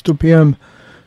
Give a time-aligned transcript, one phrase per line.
[0.00, 0.56] It's 2 p.m.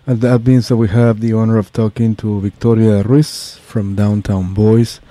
[0.05, 4.54] And that means that we have the honor of talking to Victoria Ruiz from Downtown
[4.54, 5.01] Boys.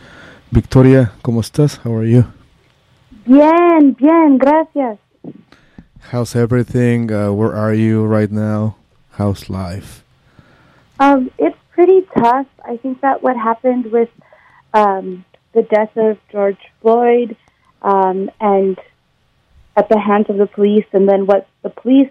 [0.53, 1.79] Victoria, ¿cómo estás?
[1.83, 2.25] How are you?
[3.27, 4.99] Bien, bien, gracias.
[6.13, 7.11] How's everything?
[7.11, 8.77] Uh, where are you right now?
[9.19, 10.05] How's life?
[11.01, 12.47] Um, it's pretty tough.
[12.65, 14.11] I think that what happened with
[14.75, 15.25] um,
[15.55, 17.37] the death of George Floyd
[17.83, 18.79] um, and
[19.77, 22.11] at the hands of the police, and then what the police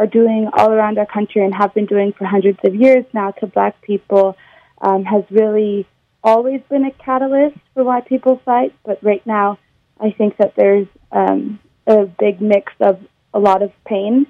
[0.00, 3.32] are doing all around our country and have been doing for hundreds of years now
[3.32, 4.34] to black people
[4.80, 5.86] um, has really
[6.24, 8.74] always been a catalyst for why people fight.
[8.82, 9.58] But right now,
[10.00, 12.98] I think that there's um, a big mix of
[13.34, 14.26] a lot of pain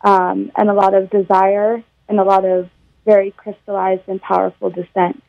[0.00, 2.68] um, and a lot of desire and a lot of
[3.04, 5.22] very crystallized and powerful dissent.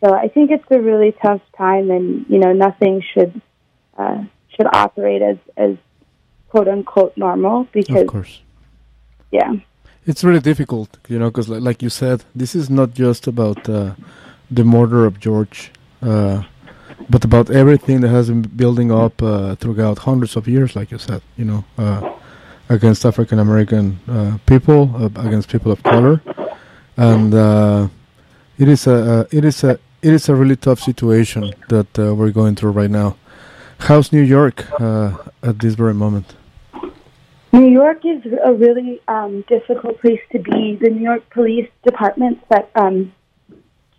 [0.00, 3.40] So I think it's a really tough time, and you know nothing should
[3.98, 4.22] uh,
[4.54, 5.76] should operate as as
[6.50, 8.43] quote unquote normal because
[9.34, 9.52] yeah.
[10.06, 13.94] It's really difficult you know because like, you said this is not just about uh,
[14.50, 15.72] the murder of george
[16.02, 16.42] uh,
[17.08, 20.98] but about everything that has been building up uh, throughout hundreds of years like you
[20.98, 22.00] said you know uh,
[22.68, 26.20] against african american uh, people uh, against people of color.
[26.96, 27.34] And
[28.62, 29.72] it is a it is a
[30.08, 33.16] it is a really tough situation that we're going through right now.
[33.86, 34.58] How's new york
[35.48, 36.36] at this very moment
[37.54, 40.76] New York is a really um, difficult place to be.
[40.82, 43.12] The New York Police Department set um,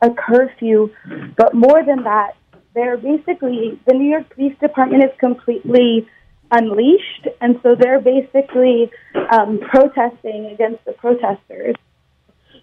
[0.02, 0.90] a curfew,
[1.38, 2.36] but more than that,
[2.74, 6.06] they're basically the New York Police Department is completely
[6.52, 8.92] unleashed, and so they're basically
[9.32, 11.76] um, protesting against the protesters.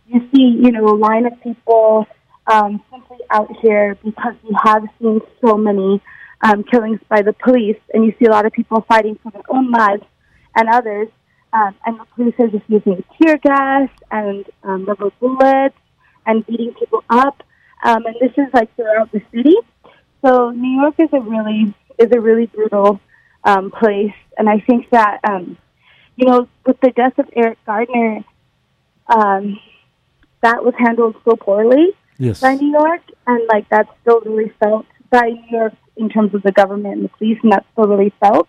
[0.07, 2.07] You see, you know, a line of people
[2.47, 6.03] um, simply out here because we have seen so many
[6.43, 9.49] um, killings by the police, and you see a lot of people fighting for their
[9.49, 10.03] own lives
[10.57, 11.09] and others.
[11.53, 15.77] Um, and the police are just using tear gas and um, rubber bullets
[16.27, 17.43] and beating people up.
[17.85, 19.57] Um, and this is like throughout the city.
[20.25, 23.01] So New York is a really is a really brutal
[23.45, 25.59] um, place, and I think that um,
[26.17, 28.25] you know with the death of Eric Garner,
[29.09, 29.59] um,
[30.43, 32.41] that was handled so poorly yes.
[32.41, 36.43] by New York, and like that's still really felt by New York in terms of
[36.43, 38.49] the government and the police, and that's still really felt.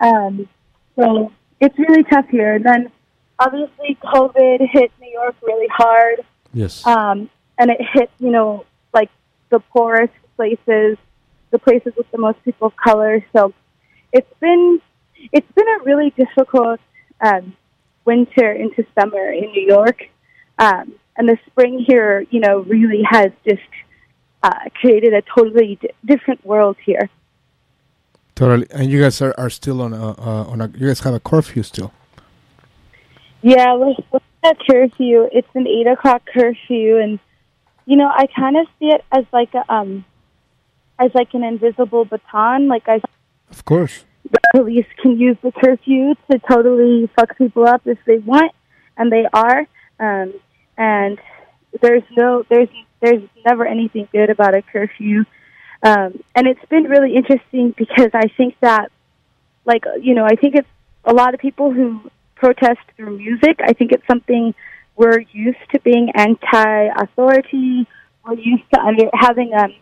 [0.00, 0.48] Um,
[0.96, 2.54] so it's really tough here.
[2.54, 2.92] And then
[3.38, 6.20] obviously COVID hit New York really hard.
[6.52, 6.86] Yes.
[6.86, 9.10] Um, and it hit, you know, like
[9.50, 10.96] the poorest places,
[11.50, 13.24] the places with the most people of color.
[13.32, 13.52] So
[14.12, 14.80] it's been
[15.32, 16.80] it's been a really difficult
[17.20, 17.56] um,
[18.04, 20.08] winter into summer in New York.
[20.58, 23.62] Um, and the spring here, you know, really has just
[24.42, 27.08] uh, created a totally d- different world here.
[28.34, 30.68] Totally, and you guys are, are still on a uh, on a.
[30.68, 31.92] You guys have a curfew still.
[33.42, 35.28] Yeah, we're still at curfew.
[35.30, 37.20] It's an eight o'clock curfew, and
[37.86, 40.04] you know, I kind of see it as like a um,
[40.98, 42.66] as like an invisible baton.
[42.66, 43.00] Like I,
[43.50, 48.18] of course, the police can use the curfew to totally fuck people up if they
[48.18, 48.52] want,
[48.96, 49.66] and they are.
[50.00, 50.34] Um,
[50.76, 51.20] and
[51.80, 52.68] there's no, there's
[53.00, 55.24] there's never anything good about a curfew.
[55.82, 58.90] Um, and it's been really interesting because I think that,
[59.64, 60.68] like, you know, I think it's
[61.04, 63.60] a lot of people who protest through music.
[63.62, 64.54] I think it's something
[64.96, 67.86] we're used to being anti-authority.
[68.24, 69.74] We're used to under, having a, um,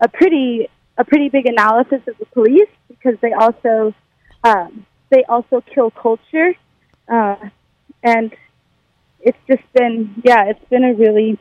[0.00, 3.94] a pretty a pretty big analysis of the police because they also
[4.44, 6.54] um, they also kill culture,
[7.08, 7.36] uh,
[8.02, 8.34] and
[9.20, 11.38] it's just been yeah, it's been a really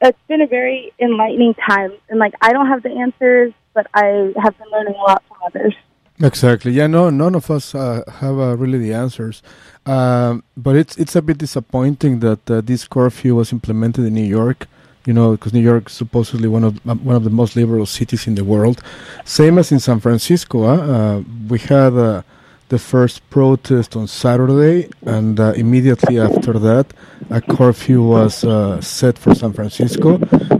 [0.00, 1.92] it's been a very enlightening time.
[2.08, 5.38] And like, I don't have the answers, but I have been learning a lot from
[5.46, 5.74] others.
[6.22, 6.72] Exactly.
[6.72, 6.86] Yeah.
[6.86, 7.10] No.
[7.10, 9.42] None of us uh, have uh, really the answers,
[9.84, 14.24] um, but it's it's a bit disappointing that uh, this curfew was implemented in New
[14.24, 14.66] York.
[15.04, 17.84] You know, because New York is supposedly one of um, one of the most liberal
[17.84, 18.82] cities in the world.
[19.24, 20.64] Same as in San Francisco.
[20.64, 22.22] Uh, we had uh,
[22.68, 26.86] the first protest on Saturday, and uh, immediately after that,
[27.30, 30.18] a curfew was uh, set for San Francisco,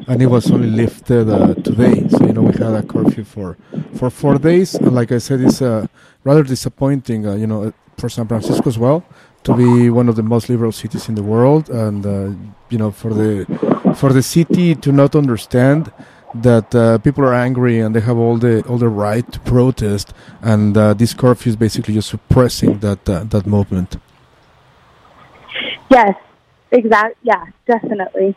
[0.09, 2.07] and it was only lifted uh, today.
[2.09, 3.57] So you know we had a curfew for
[3.95, 5.87] for four days, and like I said, it's uh,
[6.25, 7.27] rather disappointing.
[7.27, 9.05] Uh, you know, for San Francisco as well
[9.47, 12.31] to be one of the most liberal cities in the world, and uh,
[12.69, 13.47] you know for the
[13.97, 15.93] for the city to not understand
[16.43, 20.13] that uh, people are angry and they have all the all the right to protest,
[20.43, 23.97] and uh, this curfew is basically just suppressing that uh, that movement.
[25.91, 26.15] Yes,
[26.71, 27.17] exactly.
[27.23, 28.37] Yeah, definitely.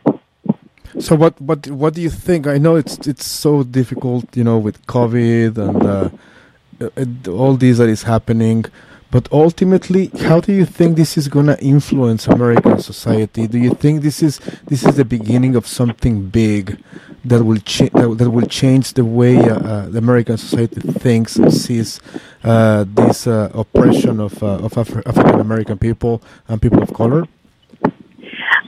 [0.99, 2.47] So what what what do you think?
[2.47, 7.89] I know it's it's so difficult, you know, with COVID and uh, all this that
[7.89, 8.65] is happening.
[9.11, 13.47] But ultimately, how do you think this is going to influence American society?
[13.47, 16.77] Do you think this is this is the beginning of something big
[17.25, 22.00] that will cha- that will change the way uh, uh, the American society thinks sees
[22.44, 27.25] uh, this uh, oppression of uh, of Afri- African American people and people of color?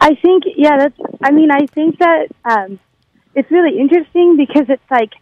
[0.01, 0.99] I think, yeah, that's.
[1.23, 2.79] I mean, I think that um,
[3.35, 5.13] it's really interesting because it's like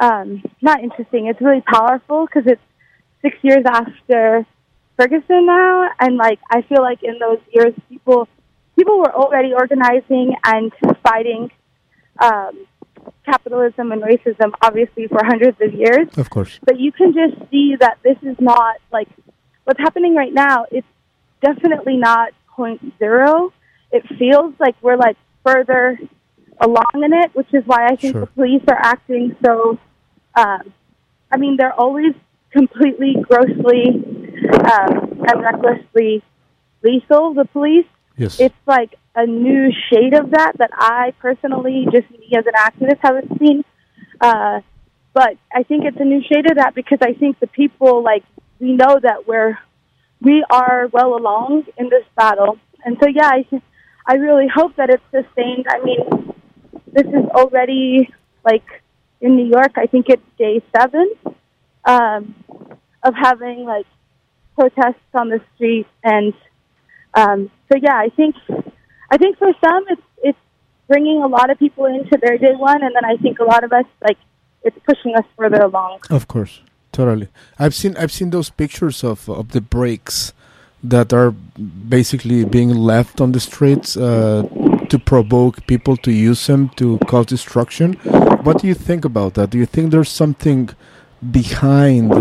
[0.00, 1.26] um, not interesting.
[1.26, 2.62] It's really powerful because it's
[3.26, 4.46] six years after
[4.96, 8.28] Ferguson now, and like I feel like in those years, people
[8.76, 11.50] people were already organizing and fighting
[12.20, 12.66] um,
[13.24, 16.08] capitalism and racism, obviously for hundreds of years.
[16.16, 19.08] Of course, but you can just see that this is not like
[19.64, 20.66] what's happening right now.
[20.70, 20.86] It's
[21.42, 23.52] definitely not point zero.
[23.92, 25.98] It feels like we're like further
[26.60, 28.22] along in it, which is why I think Sure.
[28.22, 29.78] the police are acting so.
[30.34, 30.72] Um,
[31.30, 32.14] I mean, they're always
[32.56, 33.84] completely, grossly,
[34.72, 36.22] um, and recklessly
[36.82, 37.34] lethal.
[37.34, 37.86] The police.
[38.16, 42.54] yes, It's like a new shade of that that I personally, just me as an
[42.56, 43.64] activist, haven't seen.
[44.20, 44.60] Uh,
[45.12, 48.24] but I think it's a new shade of that because I think the people, like,
[48.58, 49.58] we know that we're
[50.22, 53.44] we are well along in this battle, and so yeah, I
[54.06, 55.66] I really hope that it's sustained.
[55.68, 56.34] I mean,
[56.90, 58.08] this is already
[58.42, 58.64] like
[59.20, 59.72] in New York.
[59.76, 61.12] I think it's day seven
[61.86, 62.34] um,
[63.02, 63.86] of having like
[64.54, 66.34] protests on the street, and
[67.14, 68.34] um, so yeah, I think
[69.10, 70.38] I think for some it's it's
[70.88, 73.64] bringing a lot of people into their day one, and then I think a lot
[73.64, 74.18] of us like
[74.62, 76.00] it's pushing us further along.
[76.10, 76.60] Of course,
[76.92, 77.28] totally.
[77.58, 80.32] I've seen I've seen those pictures of of the breaks
[80.82, 81.30] that are
[81.88, 84.42] basically being left on the streets uh,
[84.88, 87.94] to provoke people to use them to cause destruction.
[88.44, 89.50] What do you think about that?
[89.50, 90.70] Do you think there's something
[91.30, 92.12] behind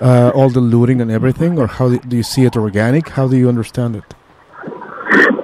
[0.00, 3.10] uh, all the looting and everything, or how do you see it organic?
[3.10, 4.04] How do you understand it?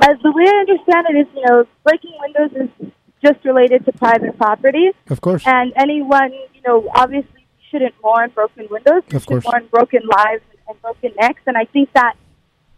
[0.03, 2.91] As the way I understand it is, you know, breaking windows is
[3.23, 8.67] just related to private property, Of course, and anyone, you know, obviously shouldn't mourn broken
[8.71, 9.03] windows.
[9.13, 9.45] Of should course.
[9.45, 11.43] mourn broken lives and, and broken necks.
[11.47, 12.15] And I think that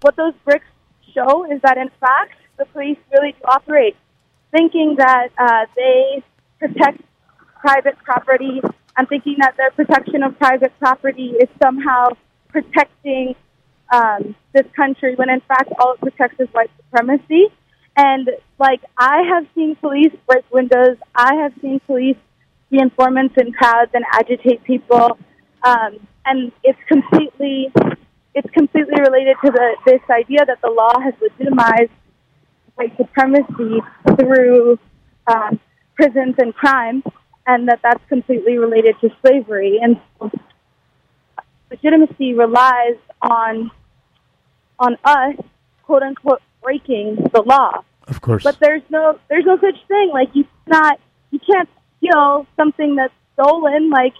[0.03, 0.67] what those bricks
[1.15, 3.97] show is that, in fact, the police really do operate
[4.50, 6.23] thinking that uh, they
[6.58, 7.00] protect
[7.61, 8.61] private property
[8.97, 12.09] and thinking that their protection of private property is somehow
[12.49, 13.35] protecting
[13.93, 17.47] um, this country when in fact all it protects is white supremacy.
[17.97, 22.17] And like I have seen police break windows, I have seen police
[22.71, 25.19] be informants in crowds and agitate people,
[25.62, 27.71] um, and it's completely
[28.35, 31.93] it's completely related to the this idea that the law has legitimized
[32.77, 33.81] white supremacy
[34.17, 34.79] through
[35.27, 35.61] um,
[35.94, 37.03] prisons and crime,
[37.47, 39.79] and that that's completely related to slavery.
[39.83, 40.31] And so
[41.71, 43.71] legitimacy relies on
[44.79, 45.37] on us,
[45.85, 47.85] quote unquote, breaking the law.
[48.09, 48.43] of course.
[48.43, 50.11] But there's no there's no such thing.
[50.12, 51.00] Like you cannot
[51.31, 51.69] you can't
[51.99, 53.91] steal something that's stolen.
[53.91, 54.15] Like,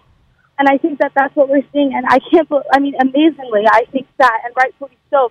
[0.59, 1.93] and I think that that's what we're seeing.
[1.95, 2.49] And I can't.
[2.73, 5.31] I mean, amazingly, I think that, and rightfully so.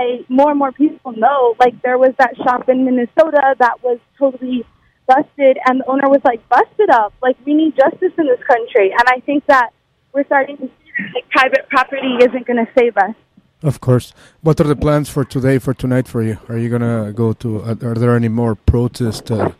[0.00, 1.56] A, more and more people know.
[1.58, 4.64] Like there was that shop in Minnesota that was totally
[5.08, 7.12] busted, and the owner was like, "Busted up!
[7.20, 9.70] Like we need justice in this country." And I think that
[10.12, 13.14] we're starting to see that like, private property isn't going to save us.
[13.62, 14.12] Of course.
[14.42, 16.38] What are the plans for today, for tonight, for you?
[16.48, 17.48] Are you gonna go to?
[17.62, 19.52] Are, are there any more protests uh,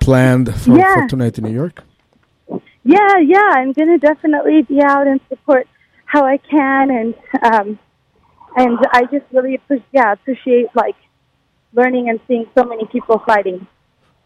[0.00, 0.94] planned for, Yeah.
[0.94, 1.82] for tonight in New York?
[2.84, 5.66] Yeah, yeah, I'm gonna definitely be out and support
[6.04, 7.78] how I can, and um,
[8.56, 10.96] and I just really appreciate, yeah, appreciate like
[11.72, 13.66] learning and seeing so many people fighting.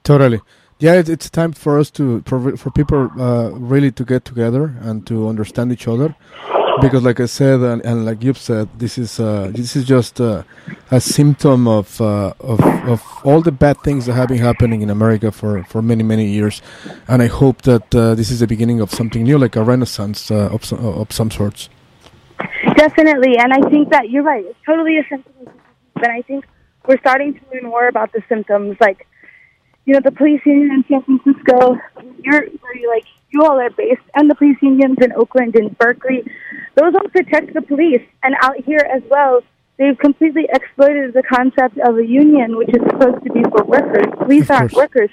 [0.06, 0.40] Totally.
[0.78, 4.64] Yeah, it, it's time for us to for, for people uh, really to get together
[4.80, 6.14] and to understand each other,
[6.80, 10.20] because, like I said, and, and like you've said, this is uh, this is just
[10.20, 10.44] uh,
[10.92, 12.60] a symptom of, uh, of
[12.94, 16.26] of all the bad things that have been happening in America for, for many many
[16.26, 16.62] years,
[17.08, 20.30] and I hope that uh, this is the beginning of something new, like a renaissance
[20.30, 21.68] uh, of some, of some sorts.
[22.76, 24.44] Definitely, and I think that you're right.
[24.44, 25.50] It's totally a symptom,
[25.96, 26.44] and I think
[26.86, 28.76] we're starting to learn more about the symptoms.
[28.78, 29.08] Like,
[29.86, 31.78] you know, the police union in San Francisco,
[32.22, 35.76] you're where you like you all are based, and the police unions in Oakland and
[35.78, 36.24] Berkeley,
[36.74, 38.02] those all protect the police.
[38.22, 39.42] And out here as well,
[39.78, 44.06] they've completely exploited the concept of a union, which is supposed to be for workers.
[44.18, 45.10] Police aren't workers.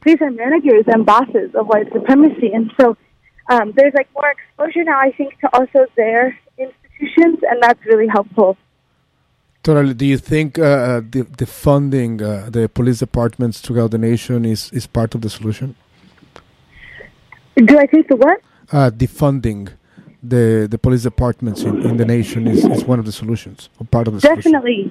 [0.00, 2.96] Police are managers and bosses of white supremacy, and so
[3.48, 8.08] um, there's like more exposure now, I think, to also their institutions, and that's really
[8.08, 8.56] helpful.
[9.68, 9.92] Totally.
[9.92, 14.72] Do you think uh, the the funding uh, the police departments throughout the nation is,
[14.72, 15.74] is part of the solution?
[17.54, 18.40] Do I think the what?
[18.72, 19.68] Uh, defunding
[20.22, 23.84] the the police departments in, in the nation is, is one of the solutions or
[23.84, 24.52] part of the solution.
[24.52, 24.90] Definitely,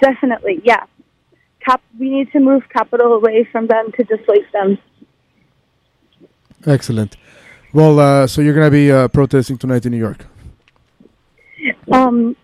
[0.00, 0.84] definitely, yeah.
[1.64, 4.76] Cap- we need to move capital away from them to displace them.
[6.66, 7.16] Excellent.
[7.72, 10.26] Well, uh, so you're going to be uh, protesting tonight in New York.
[11.90, 12.36] Um,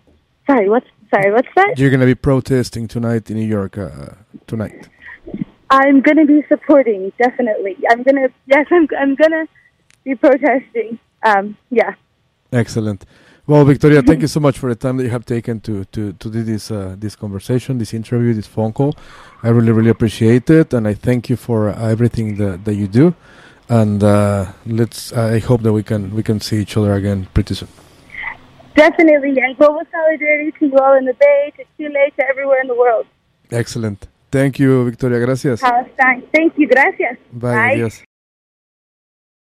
[0.47, 1.75] sorry, what's sorry, what's that?
[1.79, 4.15] You're going to be protesting tonight in New York uh,
[4.47, 4.89] tonight.
[5.71, 7.77] I'm going to be supporting, definitely.
[7.91, 9.49] I'm going to, yes, I'm, I'm going to
[10.05, 10.99] be protesting.
[11.25, 11.95] Um, yeah.
[12.53, 13.05] Excellent.
[13.49, 16.13] Well, Victoria, thank you so much for the time that you have taken to to,
[16.15, 18.97] to do this uh, this conversation, this interview, this phone call.
[19.45, 22.89] I really, really appreciate it, and I thank you for uh, everything that, that you
[22.89, 23.15] do.
[23.69, 25.13] And uh, let's.
[25.13, 27.69] I hope that we can we can see each other again pretty soon.
[28.77, 32.69] Definitely, and global solidarity to you all in the Bay, to Chile, to everywhere in
[32.69, 33.07] the world.
[33.51, 34.07] Excellent.
[34.31, 35.19] Thank you, Victoria.
[35.21, 35.61] Gracias.
[35.61, 36.23] Palestine.
[36.35, 36.69] Thank you.
[36.69, 37.17] Gracias.
[37.33, 37.55] Bye.
[37.55, 37.75] Bye.
[37.77, 38.03] Adiós.